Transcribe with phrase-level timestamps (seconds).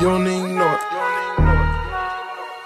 [0.00, 0.80] You don't even know it.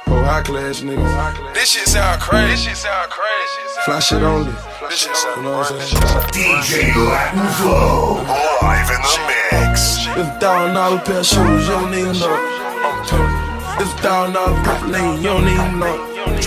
[0.07, 1.53] Oh, high class niggas.
[1.53, 2.47] This shit sound crazy.
[2.47, 3.81] This shit sound crazy.
[3.85, 4.53] Fly shit only.
[4.89, 5.99] This shit sound You know what I'm saying?
[6.31, 8.23] DJ Latin Flow,
[8.63, 10.07] live in the mix.
[10.15, 13.83] It's a thousand dollar pair of shoes, you don't even know it.
[13.83, 16.43] It's thousand dollar purple lane, you don't even know it.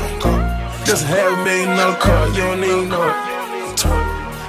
[0.87, 3.15] Just a half a million dollar car, you don't even know it.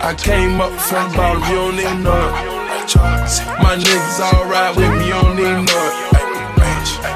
[0.07, 2.95] I came up from bottom, you don't even know it.
[3.59, 6.08] My niggas all ride with me, you don't even know it.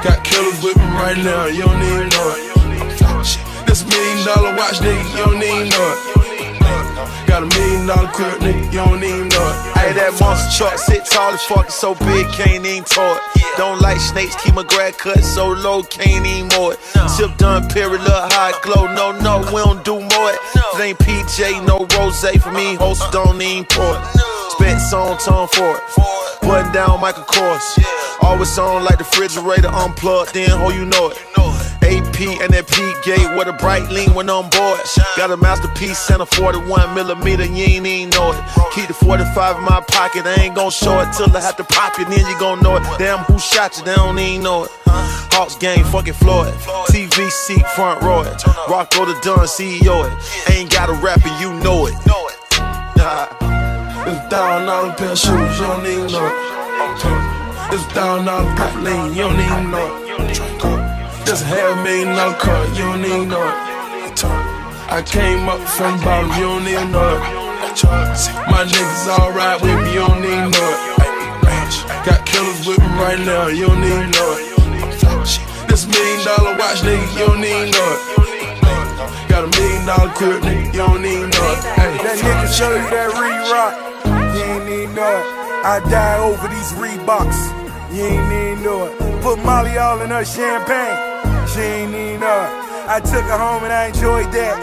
[0.03, 3.67] Got killers with me right now, you don't even know it.
[3.67, 7.27] This million dollar watch, nigga, you don't even know it.
[7.29, 9.79] Got a million dollar crib, nigga, you don't even know it.
[9.79, 13.21] Hey, that monster truck sit tall as fuck, so big, can't even it.
[13.57, 16.81] Don't like snakes, keep my grad cut so low, can't even mow it.
[17.09, 18.93] Sip done, period, look high glow.
[18.93, 20.41] No, no, we don't do more it.
[20.57, 24.32] It ain't PJ, no rose for me, host don't even pour it.
[24.63, 25.83] Spent song tone for it.
[26.43, 27.83] Button down Michael Kors.
[28.23, 31.19] Always on like the refrigerator unplugged, then ho, you know it.
[31.83, 34.79] AP and that P gate with a bright lean when on board.
[35.17, 38.39] Got a masterpiece and a 41 millimeter, you ain't even know it.
[38.73, 41.65] Keep the 45 in my pocket, I ain't gon' show it till I have to
[41.65, 42.85] pop it, then you gon' know it.
[42.99, 43.85] Damn, who shot you?
[43.85, 44.71] They don't even know it.
[44.87, 46.55] Hawks game, fucking Floyd.
[46.87, 48.47] TV seat, front row it.
[48.71, 50.53] Rocco the Dunn, CEO it.
[50.53, 53.52] Ain't got a rap and you know it.
[54.05, 56.35] It's a thousand dollar pair of shoes, you don't even know it.
[57.71, 60.39] It's a thousand dollar purple lane, you don't even know it.
[61.31, 63.55] A half million dollar car, you don't even know it.
[64.91, 67.23] I came up from bottom, you don't even know it.
[68.51, 72.05] My niggas all ride with me, you don't even know it.
[72.05, 75.69] Got killers with me right now, you don't even know it.
[75.71, 78.32] This million dollar watch, nigga, you don't even know it.
[79.29, 81.35] Got a million dollar crib, nigga, you don't need it.
[81.35, 81.97] Hey.
[82.03, 83.75] That nigga show you that re-rock.
[84.35, 85.23] You ain't need it.
[85.63, 87.39] I die over these Reeboks.
[87.95, 89.23] You ain't need it.
[89.23, 90.99] Put Molly all in her champagne.
[91.47, 92.49] She ain't need it.
[92.89, 94.57] I took her home and I enjoyed that.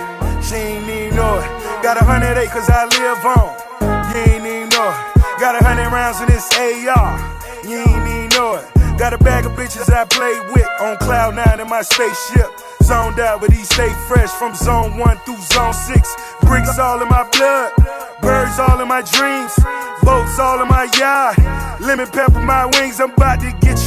[0.43, 1.45] She ain't need it.
[1.83, 3.55] Got a hundred acres I live on.
[4.11, 4.95] You ain't need it.
[5.39, 7.15] Got a hundred rounds in this AR.
[7.63, 8.97] You ain't need it.
[8.99, 12.51] Got a bag of bitches I play with on cloud nine in my spaceship.
[12.89, 16.09] Zoned out, but he stay fresh from zone one through zone six.
[16.41, 17.71] Bricks all in my blood,
[18.19, 19.53] birds all in my dreams,
[20.01, 21.37] boats all in my yard.
[21.81, 23.78] Lemon pepper my wings, I'm about to get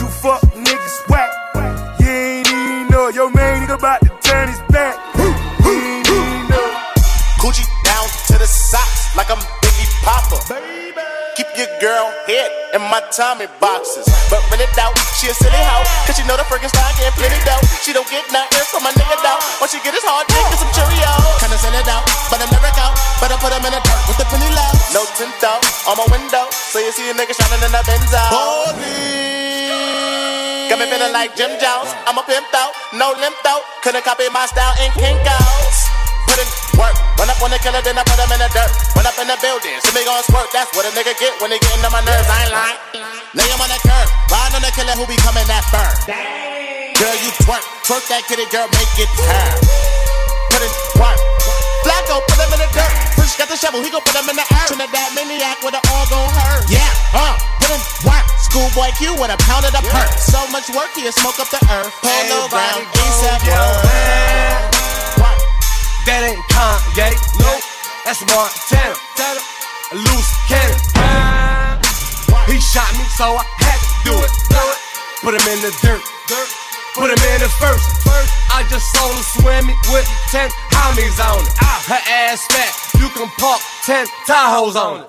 [12.72, 14.09] in my Tommy boxes.
[14.33, 15.84] But when really doubt she a silly hoe.
[16.09, 17.60] Cause she know the freaking style get plenty dough.
[17.84, 19.41] She don't get nothing from my nigga though.
[19.60, 21.37] Once she get his hard dick and some Cheerios.
[21.41, 22.97] Kinda send it out, but I never out.
[23.21, 24.72] Better put him in the dirt with the penny low.
[24.97, 26.49] No tint out on my window.
[26.72, 28.21] So you see a nigga shining in the Benzo.
[28.32, 29.53] Holy.
[30.72, 31.93] Got me feeling like Jim Jones.
[32.09, 33.61] I'm a pimp out, no limp out.
[33.84, 35.91] Couldn't copy my style in Kinko's
[36.32, 36.48] put in
[36.81, 36.97] work.
[37.20, 38.72] Run up on the killer, then I put him in the dirt.
[38.97, 40.48] Run up in the building, see me gon' squirt.
[40.56, 42.25] That's what a nigga get when he gettin' on my nerves.
[42.25, 42.78] I ain't lying.
[43.37, 45.93] Lay him on the curb, ride on the killer who be coming that burn.
[46.97, 49.56] Girl, you twerk, twerk that kitty, girl, make it turn.
[50.48, 51.20] Put in work.
[51.84, 52.93] Flacco, put him in the dirt.
[53.19, 54.72] Push got the shovel, he gon' put him in the earth.
[54.72, 56.64] Trinidad maniac with the all gon' hurt.
[56.72, 58.25] Yeah, uh, put in work.
[58.49, 60.09] Schoolboy Q with a pound of the perk.
[60.16, 61.93] So much work, he'll smoke up the earth.
[62.00, 64.31] Polo ground, ASAP
[68.12, 69.41] That's Montana.
[69.89, 70.77] A loose cannon.
[72.45, 74.33] He shot me, so I had to do it.
[75.25, 76.05] Put him in the dirt.
[76.93, 77.89] Put him in the first.
[78.53, 81.56] I just saw her swimming with ten homies on it.
[81.89, 85.09] Her ass fat, you can park ten Tahoes on it.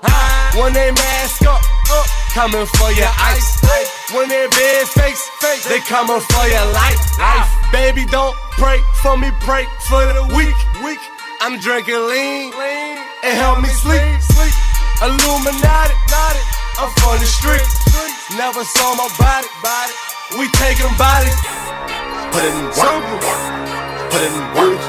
[0.56, 3.59] When they mask up, up, coming for your ice.
[4.16, 7.20] When they big face, face, they coming for your life.
[7.20, 10.56] Life, baby, don't pray for me, pray for the weak.
[10.85, 11.03] Weak.
[11.44, 12.92] I'm drinking lean, lean,
[13.23, 14.03] and help me sleep.
[14.19, 14.53] sleep.
[15.01, 15.95] Illuminati,
[16.78, 17.72] I'm from the streets.
[18.35, 19.93] Never saw my body, body.
[20.37, 21.35] We taking bodies.
[22.31, 23.03] Put in work.
[24.11, 24.79] Put in work.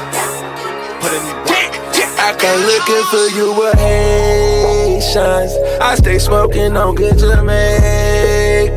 [0.99, 1.71] Put in work.
[2.17, 5.53] I come looking for you with Haitians.
[5.81, 8.24] I stay smoking on good Jamaican.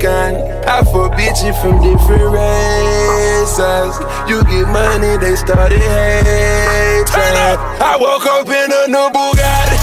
[0.07, 3.99] I fuck bitches from different races.
[4.29, 7.07] You get money, they started hating.
[7.81, 9.78] I woke up in a new Bugatti.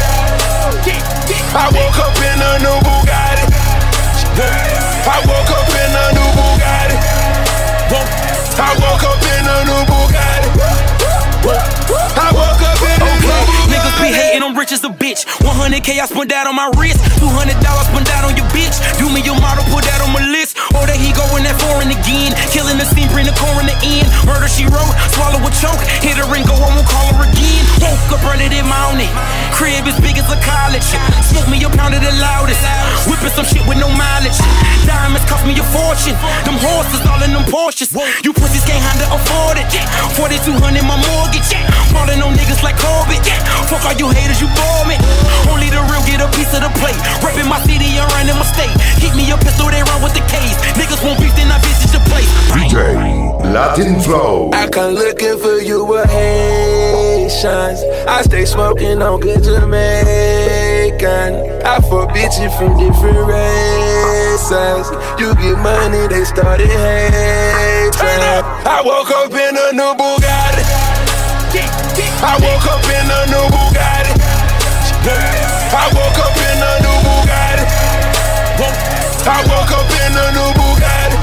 [14.65, 15.25] Rich as a bitch.
[15.45, 16.97] 100k I spent that on my wrist.
[17.21, 18.73] $200 spent that on your bitch.
[18.97, 20.44] Do me your model, put that on my list.
[20.75, 22.31] Or that he going that foreign again.
[22.51, 24.07] Killing the scene, bring the core in the end.
[24.23, 27.63] Murder she wrote, swallow a choke, hit her and go, I won't call her again.
[27.83, 29.11] Woke up early that morning,
[29.51, 30.87] crib as big as a college.
[31.27, 32.63] Smoke me a pound of the loudest,
[33.07, 34.37] whipping some shit with no mileage.
[34.87, 36.15] Diamonds cost me a fortune,
[36.47, 37.91] them horses all in them Porsches.
[38.23, 39.67] You pussies can't handle afford it.
[40.15, 41.51] 4200 my mortgage,
[41.91, 43.23] falling on niggas like Corbett.
[43.67, 44.95] Fuck all you haters, you bore me.
[45.51, 46.97] Only the real get a piece of the plate.
[47.45, 48.73] Reppin' my city and running my state.
[48.99, 50.55] Keep me a pistol, they run with the case.
[50.75, 52.29] Niggas won't beef, then I visit your place.
[52.51, 52.95] DJ
[53.53, 54.49] Latin Flow.
[54.53, 57.83] I come looking for you with Haitians.
[58.07, 61.33] I stay smoking on good Jamaican.
[61.65, 64.89] I fuck bitches from different races.
[65.19, 67.93] You get money, they started hating.
[68.65, 70.63] I woke up in a new Bugatti.
[72.25, 74.13] I woke up in a new Bugatti.
[75.75, 76.44] I woke up
[79.25, 81.17] I woke up in a new Bugatti.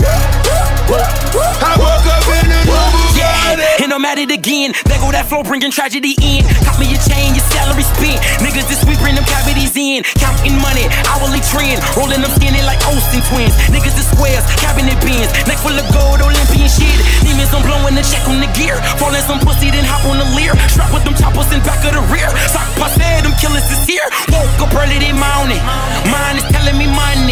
[0.91, 3.87] I woke up in a new Bugatti.
[3.87, 4.75] And I'm at it again.
[4.91, 6.43] There go that flow, bringing tragedy in.
[6.67, 8.19] Cop me a chain, your salary spent.
[8.43, 10.03] Niggas this week bring them cavities in.
[10.19, 11.79] Counting money, hourly trend.
[11.95, 13.55] Rolling them skinny like Olsen twins.
[13.71, 15.31] Niggas is squares, cabinet bins.
[15.47, 16.99] Neck full of gold, Olympian shit.
[17.23, 18.83] Demons, I'm blowing the check on the gear.
[18.99, 20.59] Falling some pussy, then hop on the leer.
[20.75, 22.27] Strap with them choppers in back of the rear.
[22.51, 24.11] Sock passe, them killers is here.
[24.35, 25.63] Woke up early this morning.
[26.11, 27.32] Mine is telling me money.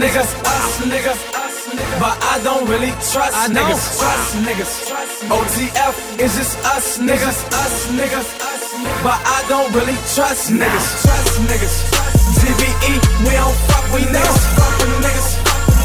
[0.00, 1.20] Niggas, us niggas.
[2.00, 4.72] But I don't really trust niggas, trust niggas.
[5.28, 8.28] OTF is just us niggas, us niggas.
[9.04, 11.76] But I don't really trust niggas, trust niggas.
[12.40, 12.92] TBE,
[13.28, 15.28] we don't fuck with niggas, fuck with niggas.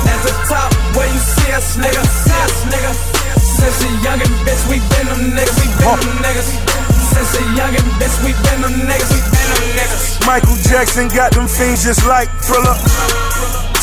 [0.08, 2.92] At the top, where you see us, nigga, see us, nigga.
[3.36, 6.50] Since a youngin' bitch, we been them niggas, we been them niggas.
[7.12, 10.26] Since a youngin' bitch, we been them niggas, we been them niggas.
[10.26, 13.25] Michael Jackson got them fiends just like Thriller.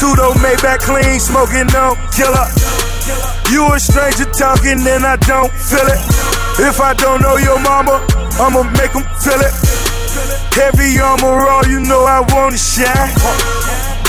[0.02, 2.48] Tudo Maybach clean, smoking no killer.
[3.54, 6.02] You a stranger talking and I don't feel it.
[6.58, 8.04] If I don't know your mama,
[8.34, 9.54] I'ma make 'em feel it.
[10.58, 13.14] Heavy armor, all you know I wanna shine.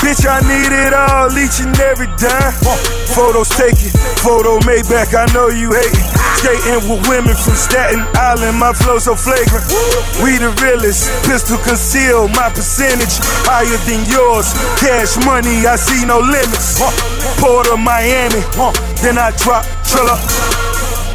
[0.02, 2.54] Bitch, I need it all, each and every dime.
[3.14, 6.13] Photos taken, photo made back, I know you hating.
[6.44, 9.64] Skating with women from Staten Island, my flow so flagrant.
[10.20, 13.16] We the realest, pistol conceal, my percentage
[13.48, 14.52] higher than yours.
[14.76, 16.76] Cash money, I see no limits.
[17.40, 18.44] Port of Miami,
[19.00, 20.20] then I drop Trilla.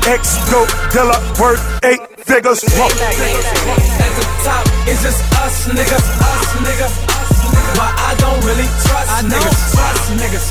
[0.10, 2.66] X go Dilla, worth eight figures.
[2.66, 6.94] At the top, it's just us niggas, us niggas.
[7.78, 10.48] But I don't really trust niggas, trust niggas.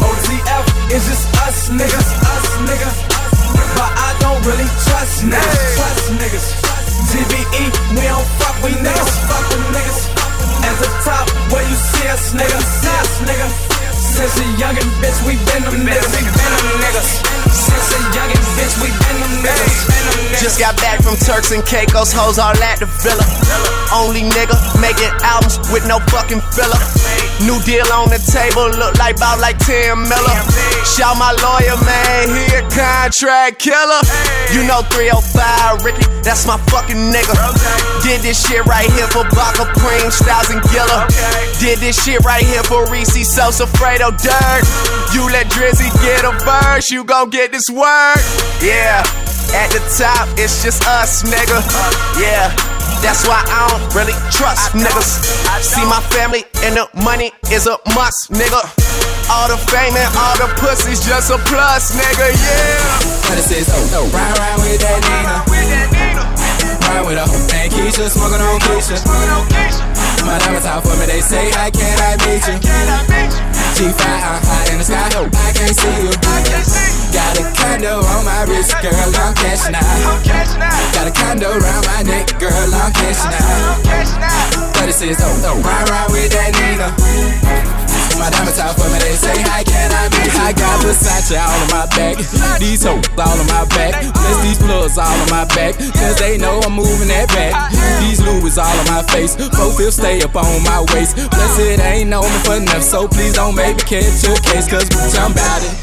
[0.00, 0.64] OTF
[0.96, 3.23] is just us niggas, us niggas.
[3.54, 6.46] But I don't really trust niggas, trust niggas.
[7.10, 7.64] TBE,
[7.94, 10.00] we don't fuck with niggas, fuck with niggas.
[10.64, 13.48] At the top, where you see us, nigga, see us, nigga.
[14.14, 17.10] Since a youngin' bitch, we been them niggas, we been them niggas.
[17.50, 20.40] Since a youngin' bitch, we been them niggas.
[20.40, 23.26] Just got back from Turks and Caicos, hoes all at the villa.
[23.92, 27.03] Only nigga making albums with no fucking filler.
[27.42, 30.38] New deal on the table, look like about like 10 miller.
[30.86, 34.00] Shout my lawyer, man, he a contract killer.
[34.54, 37.34] You know 305 Ricky, that's my fucking nigga.
[38.06, 41.10] Did this shit right here for Baka Preem, Styles and Gilla.
[41.58, 44.62] Did this shit right here for Reese, Sosa, Fredo, Dirt.
[45.12, 48.22] You let Drizzy get a verse, you gon' get this work.
[48.62, 49.02] Yeah.
[49.54, 51.62] At the top, it's just us, nigga.
[52.18, 52.50] Yeah,
[53.04, 55.20] that's why I don't really trust niggas.
[55.60, 58.64] See my family and the money is a must, nigga.
[59.28, 62.32] All the fame and all the pussy's just a plus, nigga.
[62.32, 63.36] Yeah.
[63.36, 65.36] It says, oh, no, ride, ride with that Nina.
[66.88, 68.96] Ride with her and Keisha, smoking on Keisha.
[70.24, 72.56] My diamonds out for me, they say, how can I meet you?
[73.76, 76.14] G5, I'm high in the sky, I can't see you.
[77.12, 79.10] Got a condo on my wrist, girl,
[95.44, 97.52] my back, cause they know I'm moving that back.
[98.00, 101.80] These Louis all on my face, four fifths stay up on my waist, plus it
[101.80, 105.16] ain't no me for enough, so please don't make me catch a case, cause bitch,
[105.18, 105.74] I'm bout it.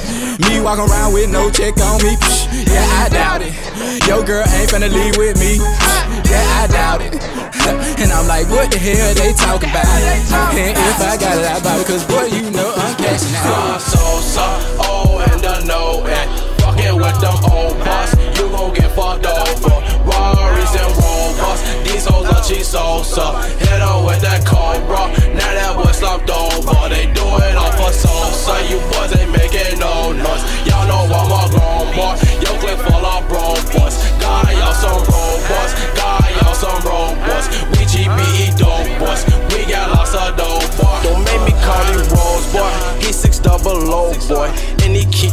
[0.50, 3.54] Me walking around with no check on me, psh, yeah, I doubt it.
[4.08, 7.14] Yo, girl ain't finna leave with me, psh, yeah, I doubt it.
[8.02, 9.86] And I'm like, what the hell they talking about?
[9.86, 13.80] And if I got it, I bought it, cause boy, you know I'm cashing out.
[13.80, 14.42] So, so,
[14.82, 15.02] oh,
[15.72, 16.21] salsa.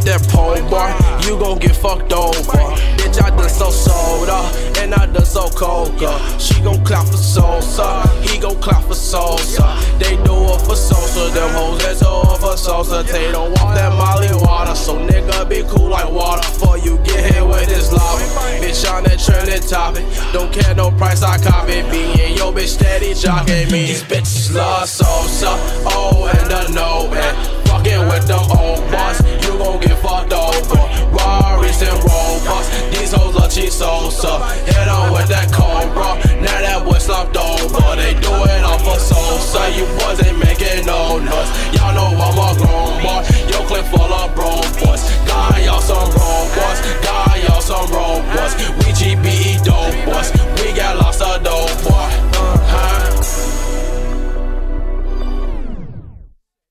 [0.09, 0.97] That pole bar.
[1.29, 2.59] You gon' get fucked over.
[2.97, 4.41] Bitch, I done so soda.
[4.81, 6.17] And I done so coca.
[6.41, 8.09] She gon' clap for salsa.
[8.25, 9.69] He gon' clap for salsa.
[9.99, 11.33] They do it for salsa.
[11.35, 13.05] Them hoes that do it for salsa.
[13.05, 14.75] They don't want that molly water.
[14.75, 16.41] So nigga be cool like water.
[16.49, 18.25] Before you get hit with this lava.
[18.65, 20.05] Bitch on that trending topic.
[20.33, 21.83] Don't care no price, I copy.
[21.91, 23.93] Being yo bitch steady jocking me.
[23.93, 25.53] These bitches love salsa.
[25.85, 27.35] Oh, and the no, man.
[27.79, 30.83] Fucking with them old boss, you gon' get fucked over.
[31.15, 34.11] Rarries and robots, these hoes love cheese So
[34.67, 35.78] Hit on with that cold.